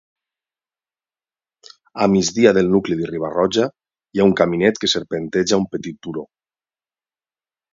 A 2.05 2.07
migdia 2.13 2.53
del 2.59 2.71
nucli 2.77 2.97
de 3.01 3.09
Riba-Roja 3.11 3.67
hi 3.69 4.23
ha 4.23 4.27
un 4.31 4.33
caminet 4.41 4.83
que 4.85 4.91
serpenteja 4.95 5.61
un 5.65 5.69
petit 5.77 6.01
turó. 6.09 6.25